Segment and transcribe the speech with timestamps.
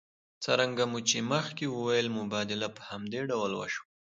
[0.43, 3.85] څرنګه مو چې مخکې وویل مبادله په همدې ډول وشوه